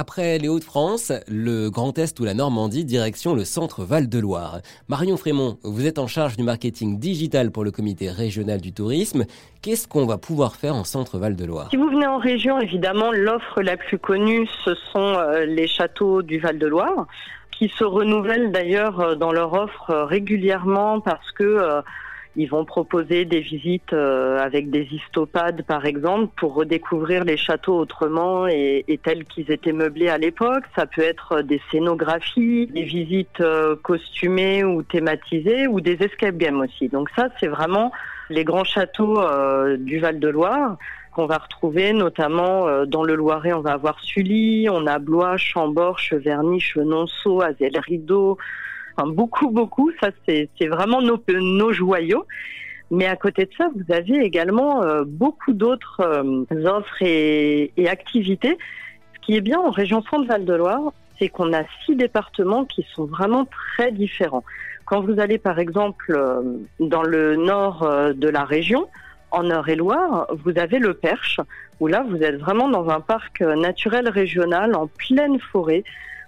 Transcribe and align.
Après 0.00 0.38
les 0.38 0.46
Hauts-de-France, 0.46 1.10
le 1.26 1.70
Grand 1.70 1.98
Est 1.98 2.20
ou 2.20 2.24
la 2.24 2.32
Normandie, 2.32 2.84
direction 2.84 3.34
le 3.34 3.44
centre 3.44 3.82
Val-de-Loire. 3.82 4.60
Marion 4.86 5.16
Frémont, 5.16 5.58
vous 5.64 5.88
êtes 5.88 5.98
en 5.98 6.06
charge 6.06 6.36
du 6.36 6.44
marketing 6.44 7.00
digital 7.00 7.50
pour 7.50 7.64
le 7.64 7.72
comité 7.72 8.08
régional 8.08 8.60
du 8.60 8.72
tourisme. 8.72 9.24
Qu'est-ce 9.60 9.88
qu'on 9.88 10.06
va 10.06 10.16
pouvoir 10.16 10.54
faire 10.54 10.76
en 10.76 10.84
centre 10.84 11.18
Val-de-Loire? 11.18 11.66
Si 11.70 11.76
vous 11.76 11.88
venez 11.88 12.06
en 12.06 12.18
région, 12.18 12.60
évidemment, 12.60 13.10
l'offre 13.10 13.60
la 13.60 13.76
plus 13.76 13.98
connue, 13.98 14.48
ce 14.64 14.76
sont 14.92 15.00
euh, 15.00 15.44
les 15.46 15.66
châteaux 15.66 16.22
du 16.22 16.38
Val-de-Loire, 16.38 17.08
qui 17.50 17.68
se 17.68 17.82
renouvellent 17.82 18.52
d'ailleurs 18.52 19.00
euh, 19.00 19.14
dans 19.16 19.32
leur 19.32 19.52
offre 19.52 19.90
euh, 19.90 20.04
régulièrement 20.04 21.00
parce 21.00 21.32
que 21.32 21.82
ils 22.38 22.48
vont 22.48 22.64
proposer 22.64 23.24
des 23.24 23.40
visites 23.40 23.92
euh, 23.92 24.38
avec 24.38 24.70
des 24.70 24.86
histopades, 24.92 25.62
par 25.62 25.86
exemple, 25.86 26.32
pour 26.36 26.54
redécouvrir 26.54 27.24
les 27.24 27.36
châteaux 27.36 27.76
autrement 27.76 28.46
et, 28.46 28.84
tels 29.02 29.24
qu'ils 29.24 29.50
étaient 29.50 29.72
meublés 29.72 30.08
à 30.08 30.18
l'époque. 30.18 30.62
Ça 30.76 30.86
peut 30.86 31.02
être 31.02 31.42
des 31.42 31.60
scénographies, 31.72 32.68
des 32.68 32.84
visites 32.84 33.40
euh, 33.40 33.74
costumées 33.82 34.62
ou 34.62 34.84
thématisées, 34.84 35.66
ou 35.66 35.80
des 35.80 36.00
escape 36.00 36.36
games 36.36 36.60
aussi. 36.60 36.88
Donc 36.88 37.10
ça, 37.16 37.28
c'est 37.40 37.48
vraiment 37.48 37.90
les 38.30 38.44
grands 38.44 38.62
châteaux 38.62 39.20
euh, 39.20 39.76
du 39.76 39.98
Val-de-Loire 39.98 40.76
qu'on 41.10 41.26
va 41.26 41.38
retrouver, 41.38 41.92
notamment 41.92 42.84
dans 42.86 43.02
le 43.02 43.16
Loiret, 43.16 43.52
on 43.52 43.62
va 43.62 43.72
avoir 43.72 43.98
Sully, 43.98 44.68
on 44.70 44.86
a 44.86 45.00
Blois, 45.00 45.36
Chambord, 45.38 45.98
Cheverny, 45.98 46.60
Chenonceau, 46.60 47.40
Azel-Rideau, 47.40 48.38
beaucoup, 49.06 49.50
beaucoup. 49.50 49.90
Ça, 50.00 50.10
c'est 50.26 50.66
vraiment 50.66 51.00
nos, 51.02 51.72
joyaux. 51.72 52.26
Mais 52.90 53.06
à 53.06 53.16
côté 53.16 53.44
de 53.44 53.50
ça, 53.56 53.68
vous 53.74 53.92
avez 53.92 54.24
également 54.24 54.82
euh, 54.82 55.04
beaucoup 55.06 55.52
d'autres 55.52 56.00
euh, 56.00 56.44
offres 56.64 57.02
et, 57.02 57.70
activités. 57.86 58.56
Ce 59.14 59.26
qui 59.26 59.36
est 59.36 59.42
bien 59.42 59.60
en 59.60 59.70
région 59.70 60.02
Centre-Val-de-Loire, 60.10 60.92
c'est 61.18 61.28
qu'on 61.28 61.52
a 61.52 61.64
six 61.84 61.96
départements 61.96 62.64
qui 62.64 62.86
sont 62.94 63.04
vraiment 63.04 63.44
très 63.44 63.92
différents. 63.92 64.44
Quand 64.86 65.02
vous 65.02 65.20
allez 65.20 65.36
par 65.36 65.58
exemple 65.58 66.12
euh, 66.16 66.40
dans 66.80 67.02
le 67.02 67.36
nord 67.36 67.86
de 68.14 68.28
la 68.28 68.44
région, 68.44 68.88
en 69.30 69.50
Eure-et-Loire, 69.50 70.26
vous 70.42 70.58
avez 70.58 70.78
le 70.78 70.94
Perche, 70.94 71.40
où 71.80 71.88
là 71.88 72.06
vous 72.08 72.16
êtes 72.22 72.36
vraiment 72.36 72.68
dans 72.68 72.88
un 72.88 73.00
parc 73.00 73.42
naturel 73.42 74.08
régional 74.08 74.74
en 74.74 74.86
pleine 74.86 75.38
forêt 75.38 75.84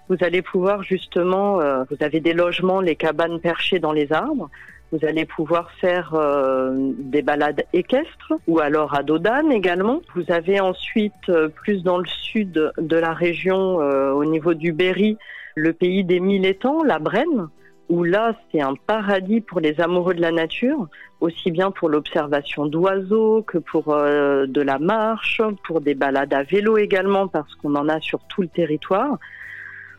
vous 0.09 0.17
allez 0.21 0.41
pouvoir 0.41 0.83
justement, 0.83 1.61
euh, 1.61 1.83
vous 1.89 1.97
avez 2.01 2.19
des 2.19 2.33
logements, 2.33 2.81
les 2.81 2.95
cabanes 2.95 3.39
perchées 3.39 3.79
dans 3.79 3.93
les 3.93 4.11
arbres. 4.11 4.49
Vous 4.91 5.05
allez 5.05 5.23
pouvoir 5.23 5.71
faire 5.79 6.13
euh, 6.15 6.91
des 6.97 7.21
balades 7.21 7.63
équestres 7.71 8.33
ou 8.45 8.59
alors 8.59 8.93
à 8.93 9.03
Dodane 9.03 9.51
également. 9.53 10.01
Vous 10.15 10.25
avez 10.27 10.59
ensuite, 10.59 11.29
euh, 11.29 11.47
plus 11.47 11.81
dans 11.83 11.97
le 11.97 12.07
sud 12.07 12.73
de 12.77 12.95
la 12.97 13.13
région, 13.13 13.77
au 13.77 14.25
niveau 14.25 14.53
du 14.53 14.73
Berry, 14.73 15.17
le 15.55 15.71
pays 15.71 16.03
des 16.03 16.19
mille 16.19 16.45
étangs, 16.45 16.83
la 16.83 16.99
Brenne, 16.99 17.47
où 17.87 18.03
là, 18.03 18.35
c'est 18.51 18.61
un 18.61 18.75
paradis 18.75 19.39
pour 19.39 19.61
les 19.61 19.79
amoureux 19.79 20.13
de 20.13 20.21
la 20.21 20.31
nature, 20.31 20.87
aussi 21.21 21.51
bien 21.51 21.71
pour 21.71 21.87
l'observation 21.87 22.65
d'oiseaux 22.65 23.43
que 23.43 23.57
pour 23.57 23.95
de 23.95 24.61
la 24.61 24.79
marche, 24.79 25.41
pour 25.65 25.81
des 25.81 25.93
balades 25.93 26.33
à 26.33 26.43
vélo 26.43 26.77
également, 26.77 27.27
parce 27.27 27.53
qu'on 27.55 27.75
en 27.75 27.87
a 27.87 27.99
sur 28.01 28.19
tout 28.27 28.41
le 28.41 28.47
territoire. 28.47 29.17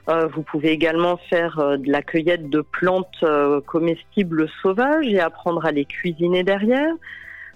Euh, 0.09 0.27
vous 0.27 0.43
pouvez 0.43 0.71
également 0.71 1.17
faire 1.31 1.61
euh, 1.61 1.77
de 1.77 1.91
la 1.91 2.03
cueillette 2.03 2.51
de 2.51 2.61
plantes 2.61 3.23
euh, 3.23 3.61
comestibles 3.61 4.49
sauvages 4.61 5.07
et 5.07 5.21
apprendre 5.21 5.65
à 5.65 5.71
les 5.71 5.85
cuisiner 5.85 6.43
derrière. 6.43 6.93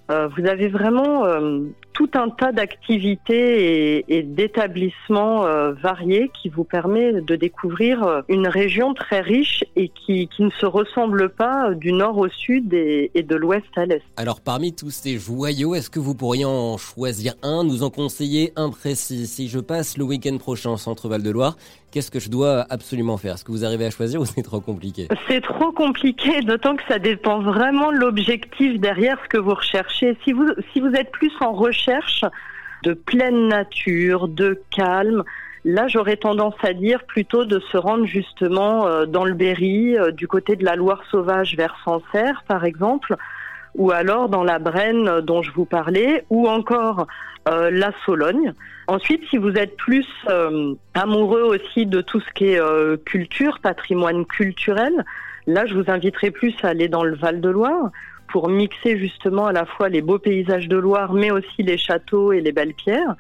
vous 0.08 0.47
avez 0.47 0.69
vraiment 0.69 1.24
tout 1.97 2.11
un 2.14 2.28
tas 2.28 2.52
d'activités 2.52 4.05
et, 4.14 4.22
d'établissements 4.22 5.44
variés 5.72 6.30
qui 6.41 6.50
vous 6.50 6.64
permet 6.64 7.22
de 7.22 7.36
découvrir 7.36 8.22
une 8.28 8.47
région 8.47 8.92
très 8.92 9.20
riche 9.20 9.64
et 9.77 9.89
qui, 9.89 10.29
ne 10.39 10.51
se 10.51 10.67
ressemble 10.67 11.30
pas 11.30 11.73
du 11.73 11.92
nord 11.92 12.18
au 12.18 12.29
sud 12.29 12.74
et, 12.74 13.11
et 13.14 13.23
de 13.23 13.34
l'ouest 13.34 13.67
à 13.77 13.86
l'est. 13.86 14.02
Alors 14.17 14.40
parmi 14.42 14.74
tous 14.74 14.90
ces 14.90 15.18
joyaux, 15.18 15.74
est-ce 15.74 15.89
que 15.89 15.98
vous 15.98 16.14
pourriez 16.14 16.45
en 16.45 16.77
choisir 16.77 17.34
un, 17.42 17.64
nous 17.64 17.83
en 17.83 17.90
conseiller 17.90 18.52
un 18.57 18.68
précis? 18.70 19.27
Si 19.27 19.48
je 19.48 19.58
passe 19.58 19.96
le 19.96 20.05
week-end 20.05 20.36
prochain 20.36 20.73
au 20.73 20.77
centre 20.77 21.08
Val-de-Loire, 21.08 21.57
Qu'est-ce 21.92 22.11
que 22.11 22.20
je 22.20 22.28
dois 22.28 22.67
absolument 22.68 23.17
faire? 23.17 23.36
Est-ce 23.36 23.45
que 23.45 23.52
vous 23.52 23.64
arrivez 23.64 23.86
à 23.86 23.90
choisir 23.90 24.20
ou 24.20 24.27
c'est 24.27 24.42
trop 24.42 24.61
compliqué? 24.61 25.08
C'est 25.28 25.40
trop 25.40 25.73
compliqué, 25.73 26.42
d'autant 26.42 26.77
que 26.77 26.83
ça 26.89 26.98
dépend 26.98 27.40
vraiment 27.40 27.90
de 27.90 27.96
l'objectif 27.96 28.78
derrière 28.78 29.17
ce 29.24 29.28
que 29.30 29.39
vous 29.39 29.55
recherchez. 29.55 30.14
Si 30.23 30.33
vous, 30.33 30.46
si 30.74 30.80
vous 30.80 30.92
êtes 30.92 31.11
plus 31.11 31.33
en 31.40 31.52
recherche 31.52 31.86
de 32.83 32.92
pleine 32.92 33.48
nature, 33.48 34.29
de 34.29 34.61
calme, 34.70 35.24
Là, 35.69 35.89
j'aurais 35.89 36.17
tendance 36.17 36.55
à 36.63 36.73
dire 36.73 37.02
plutôt 37.02 37.45
de 37.45 37.58
se 37.58 37.77
rendre 37.77 38.07
justement 38.07 38.86
euh, 38.86 39.05
dans 39.05 39.24
le 39.24 39.35
Berry, 39.35 39.98
euh, 39.98 40.13
du 40.13 40.29
côté 40.29 40.55
de 40.55 40.64
la 40.64 40.77
Loire 40.77 41.02
sauvage 41.11 41.57
vers 41.57 41.77
Sancerre, 41.85 42.45
par 42.46 42.64
exemple, 42.64 43.17
ou 43.75 43.91
alors 43.91 44.29
dans 44.29 44.45
la 44.45 44.61
Brenne 44.61 45.08
euh, 45.08 45.20
dont 45.23 45.42
je 45.42 45.51
vous 45.51 45.64
parlais, 45.64 46.25
ou 46.30 46.48
encore 46.48 47.08
la 47.48 47.92
Sologne. 48.05 48.52
Ensuite, 48.89 49.23
si 49.30 49.36
vous 49.36 49.52
êtes 49.52 49.77
plus 49.77 50.07
euh, 50.29 50.75
amoureux 50.95 51.42
aussi 51.42 51.86
de 51.86 52.01
tout 52.01 52.20
ce 52.20 52.30
qui 52.35 52.46
est 52.46 52.61
euh, 52.61 52.96
culture, 53.05 53.58
patrimoine 53.61 54.25
culturel, 54.25 55.05
là, 55.46 55.67
je 55.67 55.75
vous 55.75 55.91
inviterai 55.91 56.30
plus 56.30 56.55
à 56.63 56.69
aller 56.69 56.89
dans 56.89 57.02
le 57.02 57.17
Val-de-Loire 57.17 57.91
pour 58.36 58.51
mixer 58.51 58.98
justement 58.98 59.47
à 59.47 59.52
la 59.52 59.64
fois 59.64 59.89
les 59.89 60.02
beaux 60.02 60.19
paysages 60.19 60.69
de 60.69 60.77
Loire, 60.77 61.14
mais 61.14 61.30
aussi 61.30 61.63
les 61.63 61.79
châteaux 61.79 62.35
et 62.35 62.42
les 62.42 62.52
belles 62.52 62.74
pierres. 62.74 63.14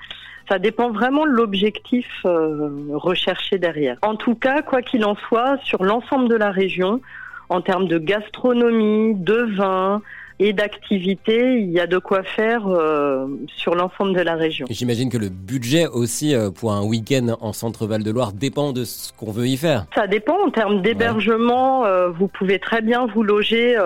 Ça 0.46 0.58
dépend 0.58 0.90
vraiment 0.90 1.24
de 1.24 1.30
l'objectif 1.30 2.06
euh, 2.26 2.68
recherché 2.92 3.56
derrière. 3.56 3.96
En 4.02 4.16
tout 4.16 4.34
cas, 4.34 4.60
quoi 4.60 4.82
qu'il 4.82 5.06
en 5.06 5.14
soit, 5.14 5.56
sur 5.64 5.84
l'ensemble 5.84 6.28
de 6.28 6.34
la 6.34 6.50
région, 6.50 7.00
en 7.48 7.62
termes 7.62 7.88
de 7.88 7.96
gastronomie, 7.96 9.14
de 9.14 9.56
vin, 9.56 10.02
et 10.38 10.52
d'activités, 10.52 11.60
il 11.60 11.70
y 11.70 11.80
a 11.80 11.86
de 11.86 11.98
quoi 11.98 12.22
faire 12.22 12.66
euh, 12.66 13.26
sur 13.56 13.74
l'ensemble 13.74 14.14
de 14.14 14.20
la 14.20 14.34
région. 14.34 14.66
J'imagine 14.68 15.10
que 15.10 15.16
le 15.16 15.30
budget 15.30 15.86
aussi 15.86 16.34
euh, 16.34 16.50
pour 16.50 16.72
un 16.72 16.82
week-end 16.82 17.36
en 17.40 17.52
centre 17.52 17.86
Val-de-Loire 17.86 18.32
dépend 18.32 18.72
de 18.72 18.84
ce 18.84 19.12
qu'on 19.14 19.30
veut 19.30 19.46
y 19.46 19.56
faire. 19.56 19.86
Ça 19.94 20.06
dépend 20.06 20.36
en 20.46 20.50
termes 20.50 20.82
d'hébergement. 20.82 21.86
Euh, 21.86 22.10
vous 22.10 22.28
pouvez 22.28 22.58
très 22.58 22.82
bien 22.82 23.06
vous 23.06 23.22
loger 23.22 23.76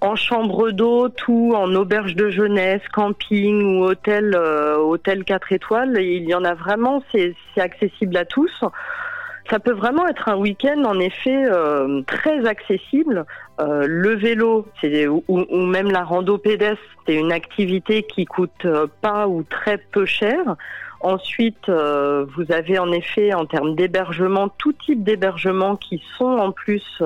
en 0.00 0.16
chambre 0.16 0.70
d'hôte 0.70 1.26
ou 1.28 1.54
en 1.54 1.72
auberge 1.74 2.14
de 2.14 2.28
jeunesse, 2.28 2.82
camping 2.92 3.62
ou 3.62 3.84
hôtel, 3.84 4.36
hôtel 4.36 5.24
4 5.24 5.52
étoiles. 5.52 5.96
Il 6.00 6.24
y 6.24 6.34
en 6.34 6.44
a 6.44 6.54
vraiment, 6.54 7.02
c'est 7.12 7.34
accessible 7.56 8.16
à 8.16 8.24
tous. 8.24 8.64
Ça 9.50 9.58
peut 9.58 9.72
vraiment 9.72 10.08
être 10.08 10.28
un 10.28 10.36
week-end 10.36 10.84
en 10.84 10.98
effet 10.98 11.44
euh, 11.46 12.00
très 12.06 12.46
accessible. 12.46 13.26
Euh, 13.60 13.86
le 13.86 14.14
vélo, 14.14 14.66
ou, 14.82 15.22
ou, 15.28 15.66
même 15.66 15.90
la 15.90 16.02
rando 16.02 16.38
pédestre, 16.38 16.82
c'est 17.06 17.14
une 17.14 17.30
activité 17.30 18.02
qui 18.02 18.24
coûte 18.24 18.64
euh, 18.64 18.86
pas 19.00 19.28
ou 19.28 19.42
très 19.44 19.78
peu 19.78 20.06
cher. 20.06 20.56
Ensuite, 21.00 21.68
euh, 21.68 22.24
vous 22.34 22.50
avez 22.50 22.78
en 22.78 22.90
effet 22.90 23.34
en 23.34 23.44
termes 23.44 23.76
d'hébergement 23.76 24.48
tout 24.48 24.72
type 24.72 25.04
d'hébergement 25.04 25.76
qui 25.76 26.02
sont 26.16 26.24
en 26.24 26.50
plus 26.50 27.02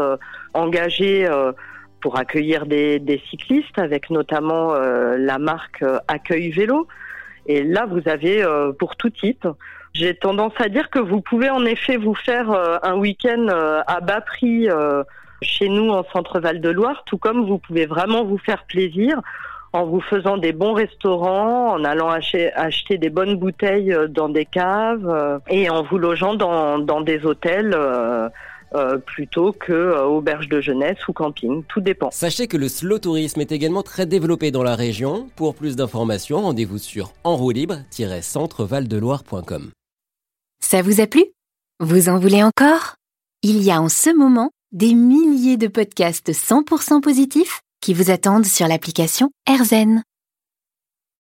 engagés 0.55 1.29
pour 2.01 2.17
accueillir 2.17 2.67
des, 2.67 3.01
des, 3.01 3.21
cyclistes, 3.29 3.79
avec 3.79 4.09
notamment 4.11 4.73
la 4.73 5.39
marque 5.39 5.85
Accueil 6.07 6.51
Vélo. 6.51 6.87
Et 7.49 7.65
là, 7.65 7.87
vous 7.87 8.09
avez 8.09 8.45
pour 8.79 8.95
tout 8.97 9.11
type. 9.11 9.47
J'ai 9.95 10.15
tendance 10.15 10.53
à 10.59 10.69
dire 10.69 10.91
que 10.91 10.99
vous 10.99 11.21
pouvez 11.21 11.51
en 11.51 11.65
effet 11.65 11.97
vous 11.97 12.15
faire 12.15 12.51
euh, 12.53 12.77
un 12.83 12.95
week-end 12.97 13.47
euh, 13.49 13.81
à 13.87 14.01
bas 14.01 14.21
prix 14.21 14.71
euh, 14.71 15.03
chez 15.43 15.69
nous 15.69 15.91
en 15.91 16.05
Centre 16.13 16.41
Val 16.41 16.61
de 16.61 16.69
Loire, 16.69 17.03
tout 17.07 17.19
comme 17.19 17.47
vous 17.47 17.59
pouvez 17.59 17.87
vraiment 17.87 18.25
vous 18.25 18.39
faire 18.39 18.65
plaisir 18.65 19.21
en 19.73 19.87
vous 19.87 20.01
faisant 20.01 20.37
des 20.37 20.53
bons 20.53 20.73
restaurants, 20.73 21.73
en 21.73 21.85
allant 21.85 22.09
acheter, 22.09 22.53
acheter 22.55 22.97
des 22.97 23.11
bonnes 23.11 23.37
bouteilles 23.37 23.95
dans 24.09 24.29
des 24.29 24.47
caves 24.47 25.41
et 25.49 25.69
en 25.69 25.83
vous 25.83 25.99
logeant 25.99 26.35
dans, 26.35 26.79
dans 26.79 27.03
des 27.03 27.27
hôtels. 27.27 27.77
Plutôt 29.07 29.53
que 29.53 30.05
auberge 30.05 30.49
de 30.49 30.61
jeunesse 30.61 30.99
ou 31.09 31.13
camping, 31.13 31.63
tout 31.65 31.81
dépend. 31.81 32.11
Sachez 32.11 32.49
que 32.49 32.57
le 32.57 32.69
slow 32.69 32.99
tourisme 32.99 33.41
est 33.41 33.53
également 33.53 33.83
très 33.83 34.07
développé 34.07 34.51
dans 34.51 34.63
la 34.63 34.77
région. 34.77 35.29
Pour 35.37 35.55
plus 35.55 35.77
d'informations, 35.77 36.41
rendez-vous 36.43 36.79
sur 36.79 37.13
enroulibre-centrevaldeloire.com. 37.25 39.71
Ça 40.61 40.83
vous 40.83 41.01
a 41.01 41.07
plu? 41.07 41.25
Vous 41.81 42.09
en 42.09 42.19
voulez 42.19 42.43
encore? 42.43 42.97
Il 43.43 43.63
y 43.63 43.71
a 43.71 43.81
en 43.81 43.89
ce 43.89 44.11
moment 44.15 44.51
des 44.73 44.95
milliers 44.95 45.57
de 45.57 45.69
podcasts 45.69 46.33
100% 46.33 47.01
positifs 47.01 47.61
qui 47.81 47.95
vous 47.95 48.11
attendent 48.11 48.45
sur 48.45 48.67
l'application 48.67 49.31
AirZen. 49.49 50.03